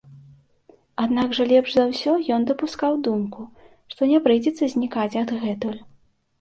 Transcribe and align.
Аднак 1.03 1.35
жа 1.39 1.45
лепш 1.51 1.75
за 1.75 1.83
ўсё 1.91 2.15
ён 2.39 2.49
дапускаў 2.53 2.93
думку, 3.09 3.41
што 3.95 4.01
не 4.15 4.25
прыйдзецца 4.27 4.73
знікаць 4.75 5.15
адгэтуль. 5.25 5.81